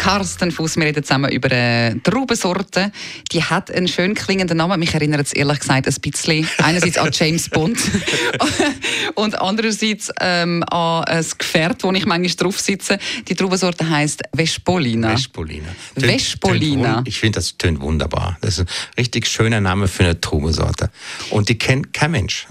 Carsten 0.00 0.50
Fuß, 0.50 0.78
wir 0.78 0.86
reden 0.86 1.04
zusammen 1.04 1.30
über 1.30 1.50
eine 1.52 2.02
Traubensorte. 2.02 2.90
Die 3.32 3.44
hat 3.44 3.70
einen 3.70 3.86
schön 3.86 4.14
klingenden 4.14 4.56
Namen. 4.56 4.80
Mich 4.80 4.94
erinnert 4.94 5.26
es 5.26 5.34
ehrlich 5.34 5.60
gesagt 5.60 5.86
ein 5.86 5.94
bisschen 6.00 6.48
einerseits 6.58 6.96
an 6.96 7.10
James 7.12 7.50
Bond 7.50 7.78
und 9.14 9.38
andererseits 9.38 10.10
ähm, 10.18 10.64
an 10.70 11.04
ein 11.04 11.26
Gefährt, 11.36 11.84
wo 11.84 11.92
ich 11.92 12.06
manchmal 12.06 12.34
drauf 12.34 12.58
sitze. 12.58 12.98
Die 13.28 13.34
Traubensorte 13.34 13.90
heißt 13.90 14.22
Vespolina. 14.34 15.10
Vespolina. 15.10 15.68
Vespolina. 15.94 17.02
Ich 17.04 17.20
finde, 17.20 17.36
das 17.36 17.58
tönt 17.58 17.82
wunderbar. 17.82 18.38
Das 18.40 18.56
ist 18.56 18.60
ein 18.60 18.66
richtig 18.96 19.26
schöner 19.26 19.60
Name 19.60 19.86
für 19.86 20.04
eine 20.04 20.18
Traubensorte. 20.18 20.90
Und 21.28 21.50
die 21.50 21.58
kennt 21.58 21.92
kein 21.92 22.12
Mensch. 22.12 22.46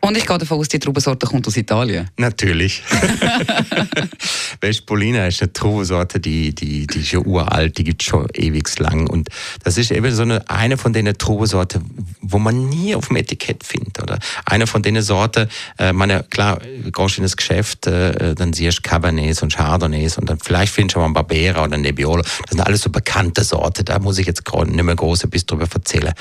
Und 0.00 0.16
ich 0.16 0.26
gehe 0.26 0.38
davon 0.38 0.58
aus, 0.58 0.68
die 0.68 0.78
Traubensorte 0.78 1.26
kommt 1.26 1.46
aus 1.46 1.56
Italien. 1.56 2.08
Natürlich. 2.16 2.82
Vespolina 4.60 5.26
ist 5.26 5.42
eine 5.42 5.52
Traubensorte, 5.52 6.20
die, 6.20 6.54
die, 6.54 6.86
die 6.86 7.00
ist 7.00 7.08
schon 7.08 7.26
uralt, 7.26 7.76
die 7.78 7.84
gibt 7.84 8.02
es 8.02 8.08
schon 8.08 8.28
ewig 8.34 8.78
lang. 8.78 9.08
Und 9.08 9.28
das 9.64 9.78
ist 9.78 9.90
eben 9.90 10.14
so 10.14 10.22
eine, 10.22 10.48
eine 10.48 10.76
von 10.76 10.92
den 10.92 11.06
Traubensorten, 11.16 11.82
wo 12.20 12.38
man 12.38 12.68
nie 12.68 12.94
auf 12.94 13.08
dem 13.08 13.16
Etikett 13.16 13.64
findet. 13.64 14.02
Oder 14.02 14.18
eine 14.44 14.66
von 14.66 14.82
den 14.82 15.00
Sorten, 15.02 15.48
äh, 15.78 15.92
meine, 15.92 16.24
klar, 16.24 16.60
gehst 16.92 17.18
in 17.18 17.24
das 17.24 17.36
Geschäft, 17.36 17.86
äh, 17.86 18.34
dann 18.34 18.52
siehst 18.52 18.78
du 18.78 18.82
Cabernets 18.82 19.42
und 19.42 19.54
Chardonnays 19.54 20.18
und 20.18 20.30
dann 20.30 20.38
vielleicht 20.38 20.72
findest 20.72 20.96
du 20.96 21.00
mal 21.00 21.06
einen 21.06 21.14
Barbera 21.14 21.64
oder 21.64 21.74
einen 21.74 21.82
Nebbiolo. 21.82 22.22
Das 22.22 22.34
sind 22.50 22.60
alles 22.60 22.82
so 22.82 22.90
bekannte 22.90 23.42
Sorten. 23.44 23.84
Da 23.84 23.98
muss 23.98 24.18
ich 24.18 24.26
jetzt 24.26 24.42
nicht 24.66 24.84
mehr 24.84 24.96
groß 24.96 25.24
etwas 25.24 25.46
drüber 25.46 25.66
erzählen. 25.72 26.12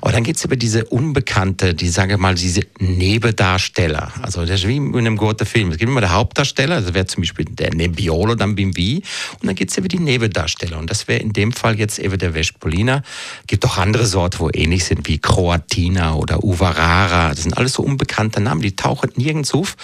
Aber 0.00 0.12
dann 0.12 0.22
geht 0.22 0.36
es 0.36 0.44
über 0.44 0.56
diese 0.56 0.84
unbekannte, 0.84 1.74
die, 1.74 1.88
sage 1.88 2.16
mal, 2.18 2.34
diese 2.34 2.60
Neben 2.78 3.24
Nebendarsteller. 3.24 4.12
Also 4.22 4.42
das 4.42 4.60
ist 4.60 4.68
wie 4.68 4.76
in 4.76 4.96
einem 4.96 5.16
guten 5.16 5.46
Film. 5.46 5.70
Es 5.70 5.78
gibt 5.78 5.90
immer 5.90 6.00
den 6.00 6.12
Hauptdarsteller, 6.12 6.80
das 6.80 6.94
wäre 6.94 7.06
zum 7.06 7.22
Beispiel 7.22 7.46
der 7.46 7.74
Nebbiolo, 7.84 8.34
dann 8.34 8.54
Bimbi. 8.54 9.02
Und 9.40 9.46
dann 9.46 9.54
gibt 9.54 9.70
es 9.70 9.78
eben 9.78 9.88
die 9.88 9.98
Nebendarsteller. 9.98 10.78
Und 10.78 10.90
das 10.90 11.08
wäre 11.08 11.20
in 11.20 11.32
dem 11.32 11.52
Fall 11.52 11.78
jetzt 11.78 11.98
eben 11.98 12.18
der 12.18 12.34
Vespolina. 12.34 13.02
Es 13.42 13.46
gibt 13.46 13.64
auch 13.64 13.78
andere 13.78 14.06
Sorten, 14.06 14.40
wo 14.40 14.50
ähnlich 14.52 14.84
sind, 14.84 15.06
wie 15.08 15.18
Croatina 15.18 16.14
oder 16.14 16.42
Uvarara. 16.42 17.30
Das 17.30 17.42
sind 17.42 17.56
alles 17.56 17.74
so 17.74 17.82
unbekannte 17.82 18.40
Namen, 18.40 18.62
die 18.62 18.76
tauchen 18.76 19.10
nirgends 19.16 19.54
auf. 19.54 19.76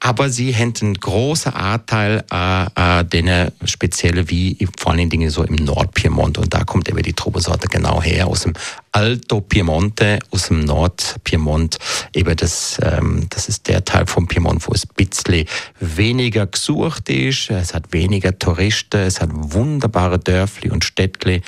Aber 0.00 0.30
sie 0.30 0.54
haben 0.54 0.74
einen 0.80 0.94
großen 0.94 1.52
Anteil 1.52 2.24
äh, 2.32 3.00
äh, 3.00 3.04
denen 3.04 3.50
spezielle 3.64 4.30
wie 4.30 4.68
vor 4.78 4.92
allen 4.92 5.10
Dingen 5.10 5.30
so 5.30 5.42
im 5.42 5.56
Nordpiemont. 5.56 6.38
Und 6.38 6.54
da 6.54 6.64
kommt 6.64 6.88
eben 6.88 7.02
die 7.02 7.12
Trubesorte 7.12 7.68
genau 7.68 8.02
her, 8.02 8.26
aus 8.26 8.42
dem 8.42 8.54
Alto 8.92 9.40
Piemonte, 9.40 10.18
aus 10.30 10.48
dem 10.48 10.60
Nordpiemont. 10.60 11.78
Eben 12.14 12.36
das 12.36 12.78
ähm, 12.82 13.26
das 13.30 13.48
ist 13.48 13.68
der 13.68 13.84
Teil 13.84 14.06
vom 14.06 14.26
Piemont, 14.26 14.66
wo 14.66 14.72
es 14.72 14.84
ein 14.84 15.06
bisschen 15.08 15.46
weniger 15.78 16.46
gesucht 16.46 17.08
ist. 17.08 17.50
Es 17.50 17.74
hat 17.74 17.92
weniger 17.92 18.38
Touristen, 18.38 19.00
es 19.00 19.20
hat 19.20 19.30
wunderbare 19.32 20.18
Dörfli 20.18 20.70
und 20.70 20.84
Städtli, 20.84 21.42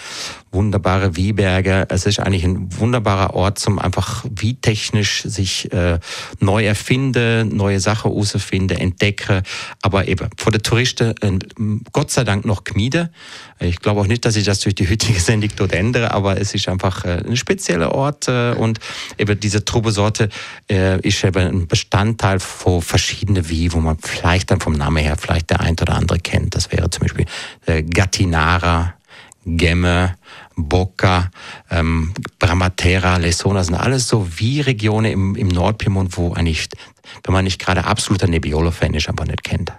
wunderbare 0.53 1.17
Wieberge. 1.17 1.87
Es 1.89 2.07
ist 2.07 2.21
eigentlich 2.21 2.45
ein 2.45 2.79
wunderbarer 2.79 3.35
Ort, 3.35 3.59
zum 3.59 3.79
einfach 3.79 4.25
wie 4.31 4.55
technisch 4.55 5.23
sich 5.23 5.73
äh, 5.73 5.99
neu 6.41 6.65
erfinden, 6.65 7.57
neue 7.57 7.81
Sachen 7.81 8.11
herausfinden, 8.11 8.79
entdecken. 8.79 9.43
Aber 9.81 10.07
eben 10.07 10.29
vor 10.37 10.53
der 10.53 10.63
Touristen 10.63 11.15
äh, 11.21 11.39
Gott 11.93 12.11
sei 12.11 12.25
Dank 12.25 12.45
noch 12.45 12.65
gemieden. 12.65 13.09
Ich 13.59 13.81
glaube 13.81 14.01
auch 14.01 14.07
nicht, 14.07 14.25
dass 14.25 14.37
ich 14.37 14.45
das 14.45 14.61
durch 14.61 14.75
die 14.75 14.89
heutige 14.89 15.19
Sendung 15.21 15.51
dort 15.57 15.73
ändere, 15.73 16.13
aber 16.13 16.39
es 16.41 16.55
ist 16.55 16.69
einfach 16.69 17.05
äh, 17.05 17.23
ein 17.27 17.37
spezieller 17.37 17.93
Ort 17.93 18.29
äh, 18.29 18.53
und 18.53 18.79
eben 19.19 19.39
diese 19.39 19.65
Trubesorte 19.65 20.29
äh, 20.71 21.01
ist 21.01 21.25
eben 21.25 21.47
ein 21.47 21.67
Bestandteil 21.67 22.41
von 22.41 22.83
verschiedenen 22.83 23.49
Wie, 23.49 23.73
wo 23.73 23.79
man 23.79 23.99
vielleicht 23.99 24.51
dann 24.51 24.61
vom 24.61 24.75
Namen 24.75 25.03
her 25.03 25.17
vielleicht 25.19 25.51
der 25.51 25.61
ein 25.61 25.77
oder 25.81 25.95
andere 25.95 26.19
kennt. 26.19 26.55
Das 26.55 26.71
wäre 26.71 26.91
zum 26.91 27.03
Beispiel 27.03 27.27
äh, 27.67 27.83
Gattinara, 27.83 28.95
Gemme, 29.45 30.17
Bocca, 30.57 31.31
ähm, 31.71 32.13
Bramatera, 32.39 33.17
Lesona 33.17 33.65
sind 33.65 33.75
alles 33.75 34.09
so 34.09 34.27
wie 34.37 34.61
Regionen 34.61 35.13
im, 35.13 35.37
im 35.37 35.49
Nordpiemont, 35.49 36.17
wo 36.17 36.33
eigentlich, 36.33 36.69
wenn 37.25 37.33
man 37.33 37.45
nicht 37.45 37.59
gerade 37.59 37.85
absoluter 37.85 38.27
Nebbiolo-Fan 38.27 38.95
ist, 38.95 39.09
aber 39.09 39.25
nicht 39.25 39.45
kennt. 39.45 39.73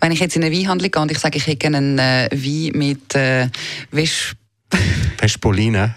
Wenn 0.00 0.12
ich 0.12 0.20
jetzt 0.20 0.36
in 0.36 0.44
eine 0.44 0.54
Weinhandlung 0.54 0.90
gehe 0.90 1.02
und 1.02 1.10
ich 1.10 1.18
sage, 1.18 1.38
ich 1.38 1.46
hätte 1.46 1.56
gerne 1.56 1.78
einen 1.78 1.98
äh, 1.98 2.28
Wein 2.32 2.78
mit 2.78 3.14
äh, 3.14 3.48
Vesp 3.90 4.36
Vespolina. 5.18 5.94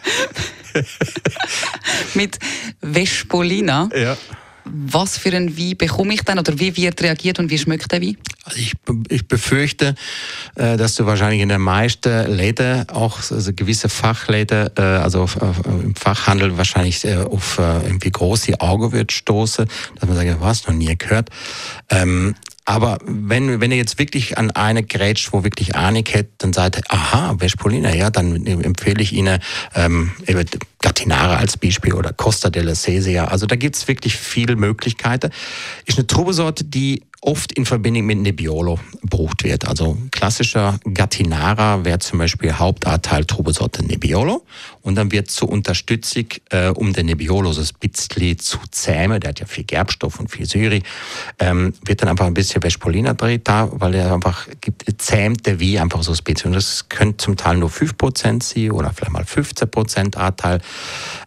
mit 2.13 2.37
Vespolina. 2.81 3.89
Ja. 3.95 4.17
Was 4.65 5.17
für 5.17 5.35
einen 5.35 5.57
Wein 5.57 5.77
bekomme 5.77 6.13
ich 6.13 6.21
dann 6.21 6.39
oder 6.39 6.57
wie 6.59 6.75
wird 6.77 7.01
reagiert 7.01 7.39
und 7.39 7.49
wie 7.49 7.57
schmeckt 7.57 7.91
der 7.91 8.01
Wein? 8.01 8.17
Also 8.49 8.61
ich, 8.61 8.73
ich 9.09 9.27
befürchte, 9.27 9.95
äh, 10.55 10.75
dass 10.75 10.95
du 10.95 11.05
wahrscheinlich 11.05 11.41
in 11.41 11.49
den 11.49 11.61
meisten 11.61 12.35
Läden, 12.35 12.89
auch 12.89 13.17
also 13.31 13.53
gewisse 13.53 13.89
Fachläden, 13.89 14.71
äh, 14.75 14.81
also 14.81 15.29
im 15.65 15.95
Fachhandel 15.95 16.57
wahrscheinlich 16.57 17.05
äh, 17.05 17.17
auf 17.17 17.59
irgendwie 17.59 18.11
große 18.11 18.59
Augen 18.59 18.91
wird 18.91 19.11
stoßen, 19.11 19.67
dass 19.99 20.09
man 20.09 20.17
sagt, 20.17 20.41
was, 20.41 20.67
noch 20.67 20.73
nie 20.73 20.97
gehört. 20.97 21.29
Ähm, 21.89 22.35
aber 22.69 22.99
wenn, 23.03 23.61
wenn 23.61 23.71
ihr 23.71 23.77
jetzt 23.77 23.97
wirklich 23.97 24.37
an 24.37 24.51
eine 24.51 24.83
grätscht, 24.83 25.33
wo 25.33 25.43
wirklich 25.43 25.75
Ahnung 25.75 26.03
hätte, 26.07 26.29
dann 26.37 26.53
seid 26.53 26.77
ihr, 26.77 26.83
aha, 26.89 27.35
Vespolina, 27.39 27.95
ja, 27.95 28.11
dann 28.11 28.45
empfehle 28.45 29.01
ich 29.01 29.11
Ihnen 29.11 29.39
ähm, 29.73 30.11
Gattinara 30.79 31.37
als 31.37 31.57
Beispiel 31.57 31.93
oder 31.93 32.13
Costa 32.13 32.51
della 32.51 32.75
Sesia. 32.75 33.25
Also 33.25 33.47
da 33.47 33.55
gibt's 33.55 33.87
wirklich 33.87 34.17
viele 34.17 34.55
Möglichkeiten. 34.55 35.31
Ist 35.87 35.97
eine 35.97 36.05
Trubesorte, 36.05 36.63
die 36.63 37.01
oft 37.21 37.51
in 37.51 37.65
Verbindung 37.65 38.05
mit 38.05 38.19
Nebbiolo 38.19 38.79
gebraucht 39.01 39.43
wird. 39.43 39.67
Also 39.67 39.97
klassischer 40.11 40.79
Gattinara 40.93 41.83
wäre 41.83 41.99
zum 41.99 42.19
Beispiel 42.19 42.53
Hauptanteil 42.53 43.25
Trubesorte 43.25 43.83
Nebbiolo 43.83 44.45
und 44.81 44.95
dann 44.95 45.11
wird 45.11 45.29
zur 45.29 45.49
Unterstützung, 45.49 46.25
äh, 46.49 46.69
um 46.69 46.93
den 46.93 47.07
Nebbiolo 47.07 47.51
so 47.51 47.61
ein 47.61 48.37
zu 48.37 48.59
zähmen, 48.71 49.19
der 49.19 49.29
hat 49.29 49.39
ja 49.39 49.45
viel 49.45 49.65
Gerbstoff 49.65 50.19
und 50.19 50.31
viel 50.31 50.45
Syri, 50.45 50.83
ähm, 51.39 51.73
wird 51.85 52.01
dann 52.01 52.09
einfach 52.09 52.25
ein 52.25 52.33
bisschen 52.33 52.61
Vespolina 52.61 53.13
drin 53.13 53.41
da, 53.43 53.69
weil 53.71 53.95
er 53.95 54.13
einfach 54.13 54.47
gibt, 54.61 54.85
zähmt 55.01 55.45
der 55.45 55.59
wie 55.59 55.79
einfach 55.79 56.03
so 56.03 56.11
ein 56.11 56.17
bisschen. 56.23 56.47
Und 56.47 56.55
das 56.55 56.87
könnte 56.87 57.17
zum 57.17 57.35
Teil 57.35 57.57
nur 57.57 57.69
5% 57.69 58.43
sein 58.43 58.71
oder 58.71 58.93
vielleicht 58.93 59.11
mal 59.11 59.23
15% 59.23 60.15
Anteil. 60.15 60.61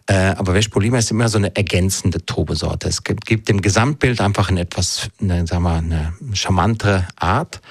Äh, 0.07 0.13
aber 0.37 0.53
Vespolina 0.53 0.97
ist 0.97 1.11
immer 1.11 1.29
so 1.29 1.37
eine 1.37 1.55
ergänzende 1.55 2.25
Trubesorte. 2.25 2.89
Es 2.89 3.03
gibt, 3.03 3.25
gibt 3.25 3.49
dem 3.49 3.61
Gesamtbild 3.61 4.19
einfach 4.19 4.49
eine 4.49 4.61
etwas, 4.61 5.09
eine, 5.21 5.45
sagen 5.47 5.63
wir, 5.63 5.82
eine 5.83 6.13
charmantere 6.33 7.07
Art. 7.15 7.61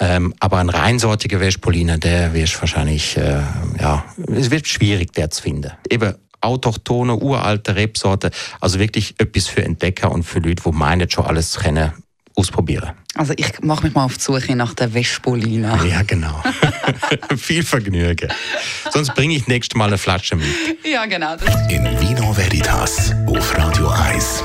Ähm, 0.00 0.34
aber 0.40 0.58
ein 0.58 0.70
reinsortiger 0.70 1.38
Vespoliner, 1.38 1.98
der 1.98 2.34
wird 2.34 2.60
wahrscheinlich, 2.60 3.16
äh, 3.16 3.40
ja, 3.80 4.04
es 4.28 4.50
wird 4.50 4.66
schwierig, 4.66 5.12
der 5.12 5.30
zu 5.30 5.42
finden. 5.42 5.70
Eben 5.88 6.14
autochtone, 6.40 7.16
uralte 7.16 7.74
Rebsorte, 7.76 8.30
also 8.60 8.78
wirklich 8.78 9.14
etwas 9.18 9.46
für 9.46 9.64
Entdecker 9.64 10.10
und 10.10 10.24
für 10.24 10.40
Leute, 10.40 10.62
die 10.64 10.72
meinen 10.72 11.08
schon 11.08 11.24
alles 11.24 11.58
kennen, 11.58 11.92
ausprobieren. 12.34 12.90
Also 13.14 13.32
ich 13.36 13.60
mache 13.60 13.84
mich 13.84 13.94
mal 13.94 14.04
auf 14.04 14.16
die 14.16 14.22
Suche 14.22 14.56
nach 14.56 14.74
der 14.74 14.92
Vespolina. 14.92 15.82
Ja, 15.84 16.02
genau. 16.02 16.42
Viel 17.36 17.62
Vergnügen. 17.62 18.28
Sonst 18.90 19.14
bringe 19.14 19.36
ich 19.36 19.46
nächstes 19.46 19.76
Mal 19.76 19.86
eine 19.86 19.98
Flasche 19.98 20.36
mit. 20.36 20.46
Ja, 20.84 21.06
genau. 21.06 21.34
In 21.68 21.84
Vino 22.00 22.36
Veritas 22.36 23.12
auf 23.26 23.56
Radio 23.56 23.88
1. 23.88 24.44